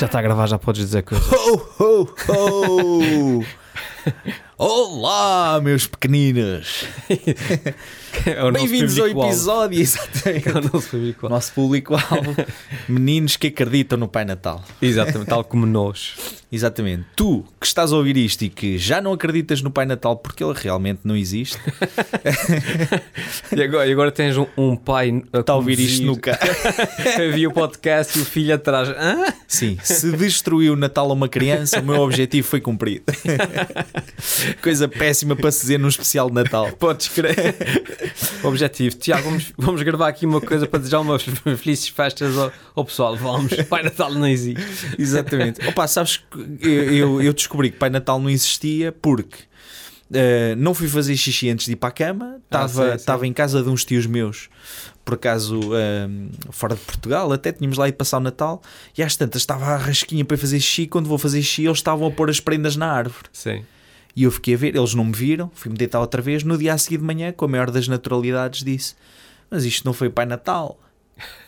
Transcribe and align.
Já 0.00 0.06
está 0.06 0.18
a 0.18 0.22
gravar, 0.22 0.46
já 0.46 0.58
podes 0.58 0.86
dizer 0.86 1.02
coisas. 1.02 1.30
Ho, 1.30 1.62
ho, 1.78 2.08
ho! 2.30 3.44
Olá, 4.56 5.60
meus 5.60 5.86
pequeninos! 5.86 6.86
É 8.26 8.50
Bem-vindos 8.50 8.98
ao 8.98 9.06
episódio, 9.06 9.78
exatamente. 9.80 10.48
É 10.48 10.52
o 10.52 10.60
nosso 10.60 10.88
público-alvo. 10.88 11.34
Nosso 11.34 11.52
público-alvo, 11.52 12.36
meninos 12.88 13.36
que 13.36 13.46
acreditam 13.46 13.96
no 13.96 14.08
Pai 14.08 14.24
Natal. 14.24 14.62
Exatamente, 14.82 15.28
tal 15.28 15.44
como 15.44 15.64
nós. 15.64 16.39
Exatamente. 16.52 17.04
Tu 17.14 17.44
que 17.60 17.66
estás 17.66 17.92
a 17.92 17.96
ouvir 17.96 18.16
isto 18.16 18.42
e 18.42 18.48
que 18.48 18.76
já 18.76 19.00
não 19.00 19.12
acreditas 19.12 19.62
no 19.62 19.70
Pai 19.70 19.86
Natal 19.86 20.16
porque 20.16 20.42
ele 20.42 20.54
realmente 20.56 21.00
não 21.04 21.16
existe, 21.16 21.58
E 23.56 23.62
agora, 23.62 23.86
e 23.86 23.92
agora 23.92 24.12
tens 24.12 24.36
um, 24.36 24.46
um 24.56 24.76
pai 24.76 25.22
a 25.32 25.40
está 25.40 25.52
a 25.52 25.56
ouvir 25.56 25.78
isto 25.78 26.16
carro. 26.18 26.38
Havia 27.28 27.48
o 27.50 27.52
podcast 27.52 28.18
e 28.18 28.22
o 28.22 28.24
filho 28.24 28.54
atrás. 28.54 28.88
Hã? 28.88 29.26
Sim, 29.46 29.78
se 29.82 30.10
destruiu 30.12 30.74
o 30.74 30.76
Natal 30.76 31.10
a 31.10 31.12
uma 31.12 31.28
criança, 31.28 31.80
o 31.80 31.84
meu 31.84 32.00
objetivo 32.00 32.46
foi 32.46 32.60
cumprido. 32.60 33.04
Coisa 34.62 34.88
péssima 34.88 35.34
para 35.36 35.50
se 35.50 35.62
dizer 35.62 35.78
num 35.78 35.88
especial 35.88 36.28
de 36.28 36.34
Natal. 36.34 36.70
Podes 36.72 37.08
crer. 37.08 37.56
Objetivo. 38.42 38.96
Tiago, 38.96 39.24
vamos, 39.24 39.52
vamos 39.56 39.82
gravar 39.82 40.08
aqui 40.08 40.26
uma 40.26 40.40
coisa 40.40 40.66
para 40.66 40.78
desejar 40.78 41.00
umas 41.00 41.22
felizes 41.22 41.88
festas 41.88 42.36
ao, 42.36 42.52
ao 42.74 42.84
pessoal. 42.84 43.16
Vamos. 43.16 43.52
Pai 43.68 43.82
Natal 43.82 44.12
não 44.12 44.26
existe. 44.26 44.62
Exatamente. 44.98 45.66
Opa, 45.66 45.86
sabes 45.86 46.18
que 46.18 46.39
eu, 46.60 47.22
eu, 47.22 47.32
descobri 47.32 47.70
que 47.70 47.76
Pai 47.76 47.90
Natal 47.90 48.20
não 48.20 48.30
existia 48.30 48.92
porque 48.92 49.38
eh, 50.12 50.54
não 50.56 50.74
fui 50.74 50.88
fazer 50.88 51.16
xixi 51.16 51.48
antes 51.50 51.66
de 51.66 51.72
ir 51.72 51.76
para 51.76 51.88
a 51.88 51.92
cama, 51.92 52.34
Ah, 52.34 52.44
estava 52.44 52.94
estava 52.94 53.26
em 53.26 53.32
casa 53.32 53.62
de 53.62 53.68
uns 53.68 53.84
tios 53.84 54.06
meus, 54.06 54.48
por 55.04 55.14
acaso 55.14 55.60
eh, 55.74 56.08
fora 56.50 56.74
de 56.74 56.80
Portugal, 56.80 57.32
até 57.32 57.52
tínhamos 57.52 57.78
lá 57.78 57.88
ido 57.88 57.96
passar 57.96 58.18
o 58.18 58.20
Natal, 58.20 58.60
e 58.96 59.02
às 59.02 59.16
tantas 59.16 59.42
estava 59.42 59.66
à 59.66 59.76
rasquinha 59.76 60.24
para 60.24 60.36
fazer 60.36 60.58
xixi. 60.60 60.86
Quando 60.86 61.08
vou 61.08 61.18
fazer 61.18 61.42
xixi, 61.42 61.64
eles 61.64 61.78
estavam 61.78 62.08
a 62.08 62.10
pôr 62.10 62.28
as 62.28 62.40
prendas 62.40 62.76
na 62.76 62.90
árvore. 62.90 63.28
Sim. 63.32 63.62
E 64.16 64.24
eu 64.24 64.30
fiquei 64.30 64.54
a 64.54 64.56
ver, 64.56 64.74
eles 64.74 64.94
não 64.94 65.04
me 65.04 65.12
viram, 65.12 65.50
fui-me 65.54 65.76
deitar 65.76 66.00
outra 66.00 66.20
vez. 66.20 66.42
No 66.42 66.58
dia 66.58 66.74
a 66.74 66.78
seguir 66.78 66.98
de 66.98 67.04
manhã, 67.04 67.32
com 67.32 67.44
a 67.44 67.48
maior 67.48 67.70
das 67.70 67.86
naturalidades, 67.86 68.64
disse: 68.64 68.94
Mas 69.48 69.64
isto 69.64 69.84
não 69.84 69.92
foi 69.92 70.10
Pai 70.10 70.26
Natal. 70.26 70.78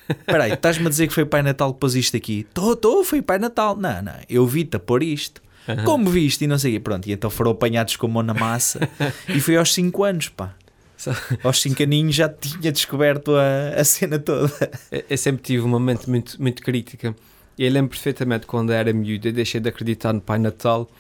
Espera 0.08 0.44
aí, 0.44 0.52
estás-me 0.52 0.86
a 0.86 0.90
dizer 0.90 1.06
que 1.08 1.14
foi 1.14 1.24
Pai 1.24 1.42
Natal 1.42 1.72
que 1.72 1.80
pôs 1.80 1.94
isto 1.94 2.16
aqui? 2.16 2.40
Estou, 2.48 2.72
estou, 2.74 3.04
foi 3.04 3.22
Pai 3.22 3.38
Natal. 3.38 3.76
Não, 3.76 4.02
não, 4.02 4.14
eu 4.28 4.46
vi-te 4.46 4.76
a 4.76 4.80
pôr 4.80 5.02
isto. 5.02 5.40
Aham. 5.68 5.84
Como 5.84 6.10
viste? 6.10 6.42
E 6.44 6.46
não 6.46 6.58
sei 6.58 6.72
o 6.72 6.74
quê. 6.74 6.80
Pronto, 6.80 7.06
e 7.08 7.12
então 7.12 7.30
foram 7.30 7.52
apanhados 7.52 7.96
com 7.96 8.06
a 8.06 8.10
mão 8.10 8.22
na 8.22 8.34
massa. 8.34 8.80
e 9.28 9.40
foi 9.40 9.56
aos 9.56 9.72
5 9.72 10.02
anos, 10.04 10.28
pá. 10.28 10.54
Só- 10.96 11.12
Aos 11.42 11.60
5 11.62 11.82
aninhos 11.82 12.14
já 12.14 12.28
tinha 12.28 12.70
descoberto 12.72 13.34
a, 13.36 13.80
a 13.80 13.84
cena 13.84 14.18
toda. 14.18 14.52
Eu- 14.90 15.04
Eu 15.10 15.16
sempre 15.18 15.42
tive 15.42 15.62
uma 15.64 15.78
mente 15.80 16.08
muito, 16.10 16.40
muito 16.42 16.62
crítica. 16.62 17.14
Eu 17.58 17.70
lembro 17.70 17.90
perfeitamente 17.90 18.44
quando 18.46 18.72
era 18.72 18.92
miúdo, 18.92 19.28
eu 19.28 19.32
deixei 19.32 19.60
de 19.60 19.68
acreditar 19.68 20.12
no 20.12 20.20
Pai 20.20 20.38
Natal 20.38 20.90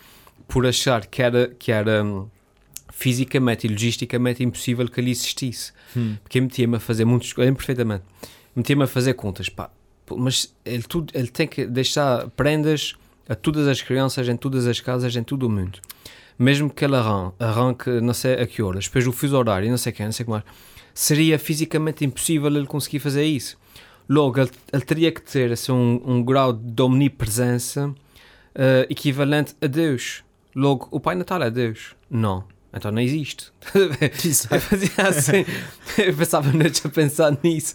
por 0.46 0.66
achar 0.66 1.06
que 1.06 1.22
era, 1.22 1.48
que 1.58 1.72
era 1.72 2.04
hum, 2.04 2.28
fisicamente 2.92 3.66
e 3.66 3.70
logisticamente 3.70 4.42
impossível 4.44 4.88
que 4.88 5.00
ele 5.00 5.10
existisse. 5.10 5.72
Hum. 5.96 6.16
Porque 6.22 6.38
eu 6.38 6.42
metia-me 6.42 6.76
a 6.76 6.80
fazer 6.80 7.04
muitos. 7.04 7.32
Eu 7.36 7.44
lembro 7.44 7.56
perfeitamente. 7.58 8.04
Metia-me 8.54 8.84
a 8.84 8.86
fazer 8.86 9.14
contas, 9.14 9.48
pá. 9.48 9.70
Mas 10.16 10.54
ele, 10.64 10.82
tudo, 10.82 11.12
ele 11.14 11.28
tem 11.28 11.46
que 11.46 11.64
deixar 11.66 12.28
prendas 12.30 12.94
a 13.28 13.34
todas 13.34 13.66
as 13.66 13.80
crianças, 13.80 14.28
em 14.28 14.36
todas 14.36 14.66
as 14.66 14.78
casas, 14.80 15.14
em 15.16 15.22
todo 15.22 15.44
o 15.44 15.50
mundo. 15.50 15.78
Mesmo 16.38 16.68
que 16.68 16.84
ele 16.84 16.96
arran- 16.96 17.32
arranque, 17.38 17.88
não 18.00 18.12
sei 18.12 18.34
a 18.34 18.46
que 18.46 18.62
horas, 18.62 18.84
depois 18.86 19.06
o 19.06 19.12
fuso 19.12 19.36
horário, 19.36 19.70
não 19.70 19.78
sei 19.78 19.92
o 19.92 19.94
que, 19.94 20.04
não 20.04 20.12
sei 20.12 20.24
o 20.24 20.26
que 20.26 20.30
mais, 20.32 20.44
seria 20.92 21.38
fisicamente 21.38 22.04
impossível 22.04 22.48
ele 22.54 22.66
conseguir 22.66 22.98
fazer 22.98 23.24
isso. 23.24 23.56
Logo, 24.08 24.40
ele, 24.40 24.50
ele 24.72 24.82
teria 24.82 25.12
que 25.12 25.22
ter 25.22 25.52
assim, 25.52 25.72
um, 25.72 26.02
um 26.04 26.22
grau 26.22 26.52
de 26.52 26.82
omnipresença 26.82 27.94
eh, 28.54 28.86
equivalente 28.90 29.54
a 29.62 29.66
Deus. 29.66 30.24
Logo, 30.54 30.88
o 30.90 30.98
Pai 31.00 31.14
Natal 31.14 31.42
é 31.42 31.50
Deus? 31.50 31.94
Não. 32.10 32.44
Então 32.74 32.90
não 32.90 33.02
existe. 33.02 33.52
Eu 33.74 34.60
fazia 34.60 34.90
assim, 34.96 35.44
eu 35.98 36.14
passava 36.16 36.50
noites 36.52 36.84
a 36.84 36.88
pensar 36.88 37.36
nisso. 37.42 37.74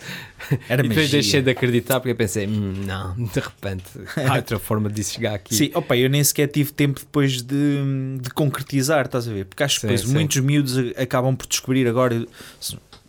Era 0.68 0.82
e 0.84 0.90
depois 0.90 1.06
magia. 1.06 1.22
deixei 1.22 1.42
de 1.42 1.52
acreditar 1.52 2.00
porque 2.00 2.12
eu 2.12 2.16
pensei, 2.16 2.48
"Hum, 2.48 2.74
não, 2.86 3.14
de 3.16 3.40
repente 3.40 3.84
há 4.28 4.34
outra 4.38 4.58
forma 4.58 4.90
de 4.90 5.04
chegar 5.04 5.36
aqui. 5.36 5.54
Sim, 5.54 5.72
opa, 5.76 5.96
eu 5.96 6.10
nem 6.10 6.24
sequer 6.24 6.48
tive 6.48 6.72
tempo 6.72 7.00
depois 7.00 7.42
de, 7.44 7.78
de 8.22 8.30
concretizar, 8.32 9.06
estás 9.06 9.28
a 9.28 9.34
ver? 9.34 9.46
Porque 9.46 9.62
acho 9.64 9.80
que 9.82 9.86
depois 9.88 10.02
sim. 10.02 10.14
muitos 10.14 10.38
miúdos 10.38 10.76
acabam 10.98 11.36
por 11.36 11.46
descobrir 11.48 11.88
agora, 11.88 12.26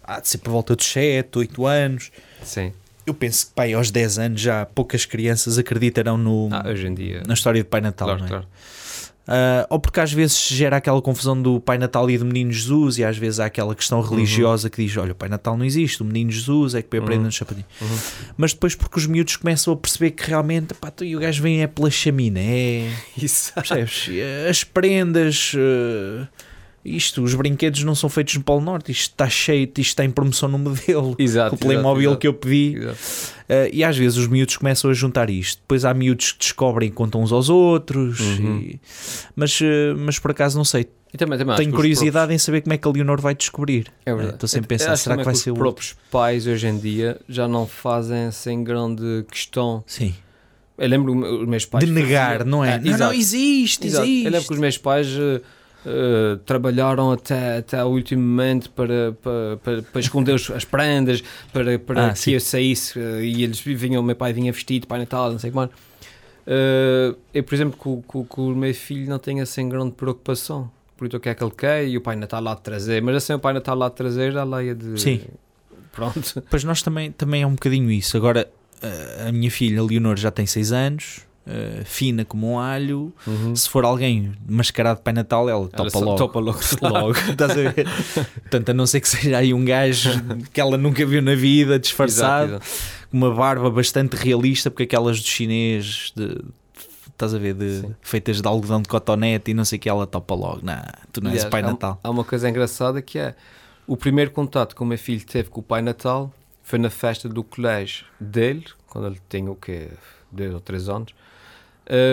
há 0.04 0.20
de 0.20 0.28
ser 0.28 0.38
por 0.38 0.50
volta 0.50 0.76
dos 0.76 0.86
7, 0.86 1.38
8 1.38 1.66
anos. 1.66 2.10
Sim. 2.42 2.72
Eu 3.06 3.14
penso 3.14 3.46
que 3.46 3.52
pai, 3.54 3.72
aos 3.72 3.90
10 3.90 4.18
anos 4.18 4.40
já 4.42 4.66
poucas 4.66 5.06
crianças 5.06 5.56
acreditarão 5.56 6.18
no, 6.18 6.50
Ah, 6.52 6.64
hoje 6.68 6.86
em 6.86 6.92
dia. 6.94 7.22
na 7.26 7.32
história 7.32 7.62
de 7.62 7.68
Pai 7.68 7.80
Natal. 7.80 8.08
claro, 8.08 8.20
não 8.20 8.26
é? 8.26 8.28
claro. 8.28 8.46
Ah, 9.30 9.66
ou 9.68 9.78
porque 9.78 10.00
às 10.00 10.10
vezes 10.10 10.38
gera 10.48 10.78
aquela 10.78 11.02
confusão 11.02 11.40
do 11.40 11.60
Pai 11.60 11.76
Natal 11.76 12.08
e 12.10 12.16
do 12.16 12.24
Menino 12.24 12.50
Jesus, 12.50 12.96
e 12.96 13.04
às 13.04 13.18
vezes 13.18 13.38
há 13.38 13.44
aquela 13.44 13.74
questão 13.74 14.00
religiosa 14.00 14.70
que 14.70 14.82
diz: 14.82 14.96
Olha, 14.96 15.12
o 15.12 15.14
Pai 15.14 15.28
Natal 15.28 15.54
não 15.56 15.66
existe, 15.66 16.00
o 16.02 16.04
Menino 16.06 16.30
Jesus 16.30 16.74
é 16.74 16.80
que 16.80 16.88
põe 16.88 16.98
a 16.98 17.02
prenda 17.02 17.20
Uhum. 17.20 17.26
no 17.26 17.32
chapadinho. 17.32 17.66
Uhum. 17.80 17.98
Mas 18.38 18.54
depois, 18.54 18.74
porque 18.74 18.98
os 18.98 19.06
miúdos 19.06 19.36
começam 19.36 19.74
a 19.74 19.76
perceber 19.76 20.12
que 20.12 20.26
realmente 20.26 20.72
pá, 20.72 20.90
tu- 20.90 21.04
e 21.04 21.14
o 21.14 21.20
gajo 21.20 21.42
vem 21.42 21.62
é 21.62 21.66
pela 21.66 21.90
chaminé, 21.90 22.90
Isso. 23.16 23.52
percebes? 23.54 24.08
As 24.48 24.64
prendas, 24.64 25.52
eh, 25.54 26.26
isto, 26.84 27.22
os 27.22 27.34
brinquedos 27.34 27.82
não 27.84 27.94
são 27.94 28.08
feitos 28.08 28.34
no 28.36 28.42
Polo 28.42 28.60
Norte, 28.60 28.90
isto 28.92 29.10
está 29.12 29.28
cheio, 29.28 29.64
isto 29.64 29.78
está 29.80 30.04
em 30.04 30.10
promoção 30.10 30.48
no 30.48 30.58
modelo. 30.58 31.14
Exato. 31.18 31.54
O 31.54 31.58
Playmobil 31.58 32.16
que 32.16 32.26
eu 32.26 32.34
pedi, 32.34 32.76
Exato. 32.78 32.98
Uh, 33.48 33.68
e 33.72 33.82
às 33.82 33.96
vezes 33.96 34.18
os 34.18 34.26
miúdos 34.26 34.56
começam 34.58 34.90
a 34.90 34.94
juntar 34.94 35.30
isto. 35.30 35.60
Depois 35.62 35.84
há 35.84 35.94
miúdos 35.94 36.32
que 36.32 36.38
descobrem 36.40 36.88
e 36.88 36.92
contam 36.92 37.22
uns 37.22 37.32
aos 37.32 37.48
outros. 37.48 38.20
Uhum. 38.20 38.58
e- 38.58 38.80
Mas, 39.34 39.58
uh, 39.60 39.64
mas 39.96 40.18
por 40.18 40.30
acaso 40.32 40.56
não 40.58 40.64
sei. 40.64 40.86
Também, 41.16 41.38
também 41.38 41.56
Tenho 41.56 41.68
que 41.70 41.74
os 41.74 41.76
curiosidade 41.80 42.34
em 42.34 42.38
saber 42.38 42.60
como 42.60 42.74
é 42.74 42.78
que 42.78 42.86
a 42.86 42.90
Leonor 42.90 43.18
vai 43.20 43.34
descobrir. 43.34 43.84
próprios- 43.84 44.04
É 44.04 44.14
verdade. 44.14 44.34
Estou 44.36 44.48
sempre 44.48 44.66
a 44.66 44.68
pensar, 44.68 44.96
será 44.98 45.16
que 45.16 45.22
também 45.22 45.24
vai 45.24 45.34
ser 45.34 45.50
os 45.52 45.56
o. 45.56 45.58
próprios 45.60 45.96
pais 46.10 46.46
hoje 46.46 46.66
em 46.66 46.78
dia 46.78 47.18
já 47.26 47.48
não 47.48 47.66
fazem 47.66 48.30
sem 48.30 48.62
grande 48.62 49.24
questão. 49.30 49.82
Sim. 49.86 50.14
Eu 50.76 50.86
lembro 50.88 51.40
os 51.42 51.48
meus 51.48 51.64
pais. 51.64 51.84
De 51.86 51.90
negar, 51.90 52.38
faziam- 52.38 52.50
não 52.50 52.62
é? 52.64 52.74
Ah, 52.74 52.78
não, 52.78 52.84
não, 52.84 52.92
exato. 52.92 53.14
existe, 53.14 53.86
Exato. 53.86 54.04
existe. 54.06 54.24
Eu 54.26 54.30
lembro 54.32 54.46
que 54.46 54.52
os 54.54 54.60
meus 54.60 54.76
pais 54.78 55.06
eh, 55.08 55.40
eh, 55.86 56.38
trabalharam 56.44 57.12
até, 57.12 57.58
até 57.58 57.78
ao 57.78 57.90
último 57.90 58.22
momento 58.22 58.70
para, 58.70 59.12
para, 59.22 59.56
para, 59.62 59.82
para 59.82 60.00
esconder 60.00 60.34
as 60.34 60.64
prendas, 60.64 61.22
para, 61.52 61.78
para 61.78 62.06
Ah, 62.08 62.12
que 62.12 62.18
sim. 62.18 62.32
eu 62.32 62.40
saísse 62.40 62.98
eh, 62.98 63.24
e 63.24 63.44
eles 63.44 63.60
vinham, 63.60 64.02
o 64.02 64.04
meu 64.04 64.16
pai 64.16 64.32
vinha 64.32 64.52
vestido, 64.52 64.86
Pai 64.86 64.98
Natal, 64.98 65.30
não 65.30 65.38
sei 65.38 65.50
como. 65.50 65.66
Uh, 65.66 67.14
eu, 67.34 67.44
por 67.44 67.54
exemplo, 67.54 67.76
com 68.06 68.46
o 68.50 68.56
meu 68.56 68.72
filho 68.74 69.08
não 69.08 69.18
tenho 69.18 69.42
assim 69.42 69.68
grande 69.68 69.92
preocupação. 69.92 70.70
Por 70.96 71.06
isso 71.06 71.16
o 71.16 71.20
que 71.20 71.28
é 71.28 71.34
que 71.34 71.44
ele 71.44 71.52
quer 71.56 71.86
e 71.86 71.96
o 71.96 72.00
Pai 72.00 72.16
Natal 72.16 72.42
lá 72.42 72.54
de 72.54 72.62
trazer. 72.62 73.02
Mas 73.02 73.16
assim, 73.16 73.34
o 73.34 73.38
Pai 73.38 73.52
Natal 73.52 73.76
lá 73.76 73.88
de 73.88 73.94
trazer, 73.94 74.32
já 74.32 74.44
leia 74.44 74.74
de. 74.74 74.98
Sim. 74.98 75.20
Pronto. 75.92 76.42
Pois 76.50 76.64
nós 76.64 76.80
também, 76.82 77.12
também 77.12 77.42
é 77.42 77.46
um 77.46 77.52
bocadinho 77.52 77.90
isso. 77.90 78.16
Agora, 78.16 78.48
a 79.26 79.30
minha 79.30 79.50
filha, 79.50 79.80
a 79.80 79.84
Leonor, 79.84 80.16
já 80.16 80.30
tem 80.30 80.46
6 80.46 80.72
anos, 80.72 81.20
uh, 81.48 81.84
fina 81.84 82.24
como 82.24 82.52
um 82.52 82.58
alho. 82.58 83.12
Uhum. 83.26 83.56
Se 83.56 83.68
for 83.68 83.84
alguém 83.84 84.32
mascarado 84.48 84.98
de 84.98 85.02
Pai 85.04 85.12
Natal, 85.12 85.48
ela 85.48 85.66
topa 85.68 85.90
só- 85.90 85.98
logo. 86.00 86.16
Topa 86.18 86.38
logo. 86.40 86.58
logo, 86.82 87.12
estás 87.30 87.50
a 87.50 87.54
ver? 87.54 87.74
Portanto, 88.42 88.68
a 88.70 88.74
não 88.74 88.86
ser 88.86 89.00
que 89.00 89.08
seja 89.08 89.38
aí 89.38 89.52
um 89.54 89.64
gajo 89.64 90.10
que 90.52 90.60
ela 90.60 90.76
nunca 90.76 91.04
viu 91.06 91.20
na 91.22 91.34
vida, 91.34 91.78
disfarçado, 91.78 92.60
com 93.10 93.16
uma 93.16 93.34
barba 93.34 93.70
bastante 93.70 94.14
realista, 94.14 94.70
porque 94.70 94.84
aquelas 94.84 95.20
do 95.20 95.26
chinês, 95.26 96.12
de, 96.14 96.40
estás 97.08 97.34
a 97.34 97.38
ver, 97.38 97.54
de, 97.54 97.84
feitas 98.00 98.40
de 98.40 98.46
algodão 98.46 98.80
de 98.82 98.88
cotonete 98.88 99.50
e 99.50 99.54
não 99.54 99.64
sei 99.64 99.76
o 99.78 99.80
que, 99.80 99.88
ela 99.88 100.06
topa 100.06 100.34
logo. 100.34 100.60
Não, 100.62 100.80
tu 101.12 101.20
não 101.20 101.30
és 101.30 101.38
Aliás, 101.38 101.50
Pai 101.50 101.62
há- 101.62 101.66
Natal. 101.66 102.00
Há 102.02 102.10
uma 102.10 102.24
coisa 102.24 102.48
engraçada 102.48 103.00
que 103.02 103.18
é 103.18 103.34
o 103.86 103.96
primeiro 103.96 104.30
contato 104.30 104.76
que 104.76 104.82
o 104.82 104.86
meu 104.86 104.98
filho 104.98 105.24
teve 105.24 105.48
com 105.48 105.60
o 105.60 105.62
Pai 105.62 105.80
Natal 105.82 106.32
foi 106.62 106.78
na 106.78 106.90
festa 106.90 107.28
do 107.30 107.42
colégio 107.42 108.04
dele, 108.20 108.64
quando 108.88 109.06
ele 109.06 109.18
tinha 109.28 109.50
o 109.50 109.56
quê? 109.56 109.88
Dois 110.30 110.52
ou 110.52 110.60
três 110.60 110.86
anos, 110.90 111.14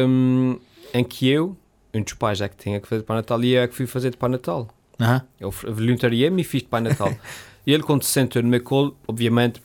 hum, 0.08 0.60
em 0.94 1.04
que 1.04 1.30
eu, 1.30 1.56
um 1.94 2.02
dos 2.02 2.14
pais 2.14 2.38
já 2.38 2.50
que 2.50 2.58
tinha 2.58 2.80
que 2.80 2.88
fazer 2.88 3.02
de 3.02 3.06
Pai 3.06 3.18
Natal, 3.18 3.44
e 3.44 3.54
eu 3.54 3.62
é 3.62 3.68
que 3.68 3.76
fui 3.76 3.88
fazer 3.88 4.12
de 4.12 4.18
Pai 4.18 4.30
Natal. 4.30 4.68
Aham. 5.00 5.22
Eu 5.40 5.52
voluntariei-me 5.52 6.42
e 6.42 6.46
fiz 6.46 6.62
de 6.62 6.70
Pai 6.70 6.82
Natal. 6.82 7.14
e 7.66 7.74
ele, 7.74 7.84
quando 7.84 8.04
se 8.04 8.12
sentou 8.12 8.42
no 8.42 8.50
meu 8.50 8.62
colo, 8.62 8.98
obviamente, 9.08 9.62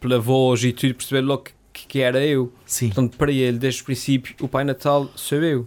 pela 0.00 0.18
voz 0.18 0.62
e 0.64 0.72
tudo, 0.72 0.94
percebeu 0.94 1.22
logo 1.22 1.44
que, 1.72 1.86
que 1.86 2.00
era 2.00 2.24
eu. 2.24 2.52
Sim. 2.66 2.88
Portanto, 2.88 3.16
para 3.16 3.32
ele, 3.32 3.58
desde 3.58 3.82
o 3.82 3.84
princípio, 3.84 4.34
o 4.40 4.48
Pai 4.48 4.64
Natal 4.64 5.10
sou 5.16 5.42
eu. 5.42 5.66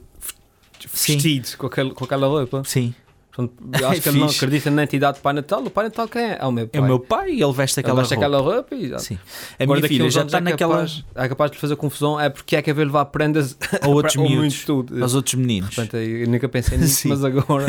Sim. 0.93 1.13
Vestido 1.13 1.57
com, 1.57 1.67
aquele, 1.67 1.91
com 1.91 2.05
aquela 2.05 2.27
roupa. 2.27 2.63
Sim. 2.65 2.93
Portanto, 3.37 3.53
eu 3.79 3.87
acho 3.87 4.01
que 4.01 4.09
ele 4.09 4.19
não 4.19 4.27
acredita 4.27 4.71
na 4.71 4.83
entidade 4.83 5.19
do 5.19 5.21
Pai 5.21 5.33
Natal. 5.33 5.63
O 5.63 5.69
Pai 5.69 5.83
Natal 5.83 6.07
quem 6.07 6.23
é? 6.23 6.37
É 6.41 6.45
o 6.45 6.51
meu 6.51 6.67
pai. 6.67 6.81
É 6.81 6.83
o 6.83 6.87
meu 6.87 6.99
pai 6.99 7.31
e 7.31 7.43
ele 7.43 7.53
veste 7.53 7.79
Ele 7.79 7.85
aquela 7.85 8.01
veste 8.01 8.15
roupa. 8.15 8.25
aquela 8.25 8.41
roupa 8.41 8.75
e... 8.75 8.99
Sim. 8.99 9.19
A 9.59 9.63
Agora, 9.63 9.79
minha 9.79 9.87
filha 9.87 10.09
já 10.09 10.23
está 10.23 10.39
é 10.39 10.41
naquela. 10.41 10.87
É 11.15 11.29
capaz 11.29 11.51
de 11.51 11.57
fazer 11.59 11.75
confusão. 11.75 12.19
É 12.19 12.29
porque 12.29 12.55
é 12.55 12.61
que 12.61 12.71
haver 12.71 12.85
levar 12.85 13.05
prendas 13.05 13.55
A 13.81 13.87
outros 13.87 14.15
miúdos. 14.17 14.65
Aos 15.01 15.13
outros 15.13 15.35
meninos. 15.35 15.75
Portanto, 15.75 15.97
eu 15.97 16.27
nunca 16.27 16.49
pensei 16.49 16.77
nisso, 16.77 17.01
Sim. 17.01 17.09
mas 17.09 17.23
agora... 17.23 17.65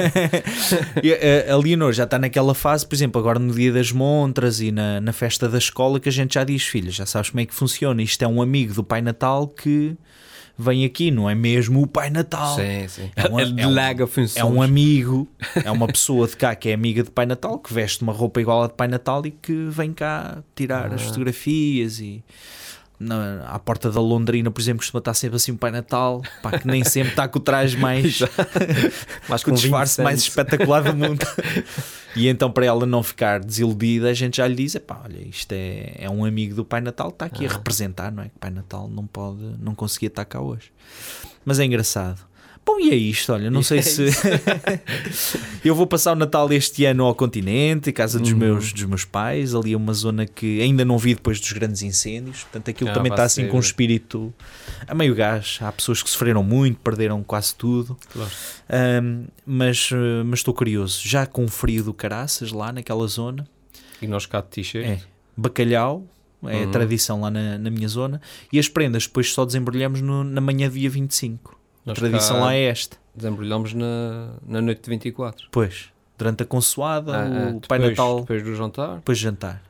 A, 1.49 1.53
a 1.53 1.57
Leonor 1.59 1.93
já 1.93 2.05
está 2.05 2.19
naquela 2.19 2.55
fase, 2.55 2.87
por 2.87 2.95
exemplo, 2.95 3.21
agora 3.21 3.39
no 3.39 3.53
dia 3.53 3.73
das 3.73 3.93
montras 3.93 4.61
e 4.61 4.73
na, 4.73 5.01
na 5.01 5.13
festa 5.13 5.49
da 5.49 5.59
escola, 5.59 6.01
que 6.01 6.09
a 6.09 6.13
gente 6.13 6.35
já 6.35 6.45
diz, 6.45 6.63
filha, 6.63 6.91
já 6.91 7.05
sabes 7.05 7.31
como 7.31 7.41
é 7.41 7.47
que 7.47 7.55
funciona. 7.55 8.03
Isto 8.03 8.23
é 8.25 8.29
um 8.29 8.41
amigo 8.41 8.73
do 8.73 8.83
Pai 8.85 9.03
Natal 9.03 9.47
que 9.47 9.97
vem 10.59 10.85
aqui, 10.85 11.11
não 11.11 11.31
é 11.31 11.35
mesmo 11.35 11.81
o 11.83 11.87
Pai 11.87 12.11
Natal. 12.11 12.57
Sim, 12.57 12.89
sim. 12.89 13.11
É 13.15 13.29
uma- 13.29 13.43
Ele 13.43 13.61
é 13.61 13.67
um- 13.67 13.71
É 14.41 14.45
um 14.45 14.61
amigo, 14.61 15.29
é 15.65 15.71
uma 15.71 15.87
pessoa 15.87 16.27
de 16.27 16.37
cá 16.37 16.55
que 16.55 16.69
é 16.69 16.75
amiga 16.75 17.03
de 17.03 17.11
Pai 17.11 17.27
Natal, 17.27 17.59
que 17.59 17.73
veste 17.73 18.03
uma 18.03 18.13
roupa 18.13 18.41
igual 18.41 18.65
à 18.65 18.67
de 18.67 18.75
Pai 18.75 18.89
Natal 18.89 19.25
e 19.25 19.31
que 19.31 19.53
vem 19.69 19.93
cá 19.93 20.43
tirar 20.57 20.93
as 20.93 21.03
Ah. 21.03 21.05
fotografias 21.07 22.01
e 22.01 22.25
na, 22.99 23.45
à 23.49 23.59
porta 23.59 23.91
da 23.91 24.01
Londrina, 24.01 24.51
por 24.51 24.61
exemplo, 24.61 24.81
costuma 24.81 24.99
estar 24.99 25.15
sempre 25.15 25.37
assim 25.37 25.53
o 25.53 25.57
Pai 25.57 25.71
Natal, 25.71 26.23
pá, 26.43 26.59
que 26.59 26.67
nem 26.67 26.83
sempre 26.85 27.11
está 27.11 27.29
com 27.29 27.39
o 27.39 27.43
traje 27.43 27.77
mais 27.77 28.21
Mas 29.29 29.45
com 29.45 29.53
o 29.53 29.55
disfarce 29.55 30.03
mais 30.03 30.21
espetacular 30.21 30.83
do 30.83 30.97
mundo. 30.97 31.25
e 32.17 32.29
então, 32.29 32.51
para 32.51 32.67
ela 32.67 32.85
não 32.87 33.03
ficar 33.03 33.41
desiludida, 33.41 34.09
a 34.09 34.15
gente 34.15 34.39
já 34.39 34.47
lhe 34.49 34.55
diz: 34.57 34.77
pá, 34.77 35.01
olha, 35.05 35.21
isto 35.29 35.53
é, 35.53 35.95
é 35.99 36.11
um 36.11 36.25
amigo 36.25 36.55
do 36.55 36.65
Pai 36.65 36.81
Natal, 36.81 37.11
está 37.11 37.27
aqui 37.27 37.47
a 37.47 37.49
Ah. 37.49 37.53
representar, 37.53 38.11
não 38.11 38.23
é? 38.23 38.29
Que 38.29 38.37
o 38.37 38.39
Pai 38.41 38.51
Natal 38.51 38.89
não 38.89 39.07
pode, 39.07 39.43
não 39.61 39.75
conseguia 39.75 40.09
estar 40.09 40.25
cá 40.25 40.41
hoje. 40.41 40.73
Mas 41.45 41.59
é 41.61 41.65
engraçado. 41.65 42.27
Bom, 42.71 42.79
e 42.81 42.91
é 42.91 42.95
isto, 42.95 43.33
olha, 43.33 43.51
não 43.51 43.61
E 43.61 43.65
sei 43.65 43.79
é 43.79 43.83
se. 43.83 44.05
eu 45.65 45.75
vou 45.75 45.87
passar 45.87 46.13
o 46.13 46.15
Natal 46.15 46.53
este 46.53 46.85
ano 46.85 47.05
ao 47.05 47.15
continente, 47.15 47.91
casa 47.93 48.19
dos, 48.19 48.33
Uhum. 48.33 48.37
meus, 48.39 48.73
dos 48.75 48.85
meus 48.85 49.05
pais, 49.07 49.55
ali 49.55 49.73
é 49.73 49.77
uma 49.77 49.95
zona 49.95 50.27
que 50.27 50.61
ainda 50.61 50.85
não 50.85 50.99
vi 50.99 51.15
depois 51.15 51.41
dos 51.41 51.51
grandes 51.53 51.81
incêndios, 51.83 52.43
portanto 52.43 52.71
aquilo 52.71 52.91
Ah, 52.91 52.93
também 52.93 53.11
está 53.11 53.23
assim 53.25 53.45
ser- 53.45 53.49
com 53.51 53.57
um 53.57 53.61
espírito 53.61 54.35
a 54.87 54.95
meio 54.95 55.15
gás. 55.15 55.59
Há 55.63 55.73
pessoas 55.73 56.03
que 56.03 56.11
sofreram 56.11 56.43
muito, 56.43 56.79
perderam 56.81 57.23
quase 57.23 57.55
tudo. 57.55 57.97
Claro. 58.13 58.31
Um, 59.03 59.25
mas, 59.47 59.91
uh, 59.91 60.23
mas 60.27 60.41
estou 60.41 60.53
curioso, 60.53 61.01
já 61.05 61.25
com 61.27 61.49
frio 61.49 61.83
do 61.85 61.95
caraças 61.95 62.53
lá 62.53 62.71
naquela 62.71 63.07
zona, 63.07 63.49
E 64.03 64.07
nós 64.07 64.27
cá 64.27 64.41
de 64.43 64.49
t-shirt. 64.49 64.87
é 64.87 65.01
bacalhau, 65.37 66.05
é 66.45 66.63
a 66.63 66.67
Uhum. 66.67 66.71
tradição 66.71 67.21
lá 67.23 67.31
na, 67.31 67.57
na 67.59 67.71
minha 67.71 67.89
zona, 67.89 68.21
e 68.53 68.59
as 68.59 68.69
prendas 68.69 69.07
depois 69.07 69.33
só 69.33 69.45
desembrulhamos 69.47 70.01
no- 70.03 70.23
na 70.23 70.41
manhã 70.41 70.69
do 70.69 70.75
dia 70.75 70.91
25. 70.91 71.58
A 71.91 71.95
tradição 71.95 72.41
lá 72.41 72.55
é 72.55 72.65
esta. 72.65 72.97
Desembrulhamos 73.15 73.73
na, 73.75 74.31
na 74.47 74.61
noite 74.61 74.83
de 74.83 74.91
24. 74.91 75.49
Pois, 75.51 75.91
durante 76.17 76.43
a 76.43 76.47
consoada, 76.47 77.17
Ah, 77.17 77.23
ah, 77.23 77.57
o 77.57 77.61
Pai 77.67 77.79
depois- 77.79 77.91
Natal, 77.97 78.21
Depois 78.21 78.43
do 78.43 78.55
jantar. 78.55 78.95
depois 78.97 79.19
de 79.19 79.25
jantar. 79.25 79.63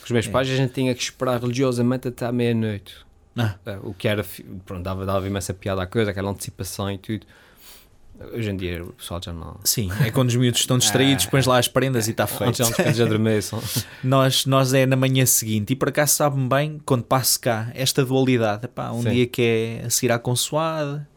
Com 0.00 0.04
os 0.06 0.10
meus 0.10 0.26
É. 0.26 0.30
pais 0.30 0.50
a 0.50 0.56
gente 0.56 0.72
tinha 0.72 0.94
que 0.94 1.02
esperar 1.02 1.40
religiosamente 1.40 2.08
até 2.08 2.26
à 2.26 2.32
meia-noite. 2.32 2.96
Ah. 3.36 3.54
Eh, 3.64 3.78
O 3.82 3.94
que 3.94 4.08
era, 4.08 4.24
pronto, 4.66 4.82
dava, 4.82 5.06
dava 5.06 5.26
imensa 5.26 5.54
piada 5.54 5.82
à 5.82 5.86
coisa, 5.86 6.10
aquela 6.10 6.30
antecipação 6.30 6.90
e 6.90 6.98
tudo. 6.98 7.24
Hoje 8.32 8.50
em 8.50 8.56
dia 8.56 8.82
o 8.84 8.92
pessoal 8.92 9.20
já 9.24 9.32
não. 9.32 9.58
Sim, 9.64 9.90
é 10.04 10.10
quando 10.10 10.28
os 10.28 10.36
miúdos 10.36 10.60
estão 10.60 10.76
distraídos, 10.78 11.26
Ah. 11.26 11.30
pões 11.30 11.46
lá 11.46 11.58
as 11.58 11.68
prendas 11.68 12.08
e 12.08 12.12
está 12.12 12.24
Antes, 12.24 12.58
feito. 12.66 12.74
que 12.76 12.82
eles 12.82 13.00
adormeçam. 13.00 13.62
Nós, 14.04 14.46
nós 14.46 14.72
é 14.74 14.84
na 14.86 14.96
manhã 14.96 15.24
seguinte 15.26 15.72
e 15.72 15.76
por 15.76 15.88
acaso 15.88 16.14
sabe-me 16.14 16.48
bem 16.48 16.80
quando 16.84 17.04
passo 17.04 17.40
cá 17.40 17.70
esta 17.74 18.04
dualidade. 18.04 18.64
Epá, 18.66 18.90
um 18.92 19.02
Sim. 19.02 19.10
dia 19.10 19.26
que 19.26 19.42
é 19.42 19.86
a 19.86 19.90
seguir 19.90 20.12
à 20.12 20.18
consoada 20.18 21.08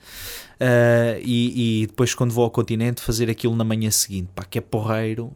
ah, 0.59 1.17
e, 1.21 1.81
e 1.83 1.87
depois 1.87 2.13
quando 2.13 2.31
vou 2.31 2.43
ao 2.43 2.51
continente 2.51 3.01
fazer 3.01 3.29
aquilo 3.29 3.55
na 3.55 3.63
manhã 3.63 3.89
seguinte. 3.91 4.29
Pá, 4.35 4.43
que 4.43 4.57
é 4.57 4.61
porreiro 4.61 5.31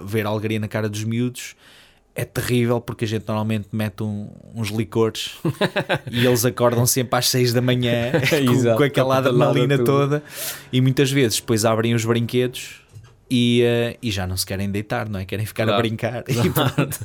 ver 0.00 0.26
a 0.26 0.28
alegria 0.28 0.58
na 0.60 0.68
cara 0.68 0.88
dos 0.88 1.02
miúdos. 1.04 1.54
É 2.20 2.24
terrível 2.24 2.80
porque 2.80 3.04
a 3.04 3.08
gente 3.08 3.24
normalmente 3.28 3.68
mete 3.72 4.02
um- 4.02 4.28
uns 4.54 4.68
licores 4.70 5.36
e 6.10 6.26
eles 6.26 6.44
acordam 6.44 6.84
sempre 6.84 7.16
às 7.18 7.28
6 7.28 7.52
da 7.52 7.60
manhã 7.62 8.10
com, 8.28 8.52
Exato, 8.52 8.76
com 8.76 8.82
aquela 8.82 9.14
com 9.14 9.20
a 9.20 9.22
patalada 9.22 9.28
adrenalina 9.28 9.84
toda 9.84 10.22
e 10.72 10.80
muitas 10.80 11.10
vezes 11.12 11.38
depois 11.38 11.64
abrem 11.64 11.94
os 11.94 12.04
brinquedos 12.04 12.80
e, 13.30 13.62
eh, 13.62 13.96
e 14.02 14.10
já 14.10 14.26
não 14.26 14.36
se 14.36 14.44
querem 14.44 14.68
deitar, 14.70 15.08
não 15.08 15.20
é? 15.20 15.24
Querem 15.24 15.46
ficar 15.46 15.64
a 15.64 15.66
Claro. 15.66 15.82
brincar. 15.82 16.24
E 16.28 16.50
pronto. 16.50 16.98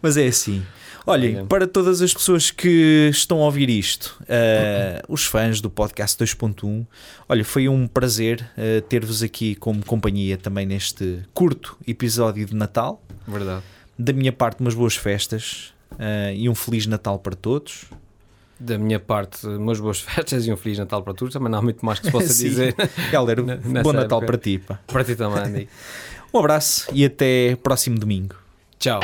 Mas 0.00 0.16
é 0.16 0.26
assim. 0.28 0.62
Olhem, 1.04 1.44
para 1.46 1.66
todas 1.66 2.00
as 2.00 2.14
pessoas 2.14 2.52
que 2.52 3.08
estão 3.10 3.38
a 3.42 3.46
ouvir 3.46 3.68
isto, 3.68 4.16
eh, 4.28 5.02
os 5.08 5.24
fãs 5.24 5.60
do 5.60 5.68
podcast 5.68 6.16
2.1, 6.16 6.86
olha, 7.28 7.44
foi 7.44 7.68
um 7.68 7.88
prazer 7.88 8.48
eh, 8.56 8.80
ter-vos 8.88 9.20
aqui 9.20 9.56
como 9.56 9.84
companhia 9.84 10.36
também 10.38 10.64
neste 10.64 11.22
curto 11.34 11.76
episódio 11.88 12.46
de 12.46 12.54
Natal. 12.54 13.02
Verdade. 13.26 13.62
Da 14.02 14.12
minha 14.12 14.32
parte, 14.32 14.60
umas 14.60 14.74
boas 14.74 14.96
festas 14.96 15.72
eh, 15.98 16.34
e 16.36 16.48
um 16.48 16.54
Feliz 16.56 16.86
Natal 16.88 17.18
para 17.20 17.36
todos. 17.36 17.84
Da 18.58 18.76
minha 18.76 18.98
parte, 18.98 19.46
umas 19.46 19.78
boas 19.78 20.00
festas 20.02 20.44
e 20.46 20.52
um 20.52 20.56
Feliz 20.56 20.78
Natal 20.78 21.02
para 21.02 21.14
todos. 21.14 21.32
Também 21.32 21.48
não 21.48 21.58
há 21.58 21.62
muito 21.62 21.86
mais 21.86 22.00
que 22.00 22.06
se 22.06 22.12
possa 22.12 22.26
dizer. 22.34 22.74
Galera, 23.12 23.42
bom 23.42 23.68
nessa 23.70 23.92
Natal 23.92 24.18
época. 24.18 24.26
para 24.26 24.38
ti. 24.38 24.58
Pá. 24.58 24.80
para 24.86 25.04
ti 25.04 25.14
também, 25.14 25.38
amigo. 25.42 25.70
Um 26.34 26.38
abraço 26.38 26.88
e 26.92 27.04
até 27.04 27.54
próximo 27.62 27.96
domingo. 27.96 28.34
Tchau. 28.78 29.00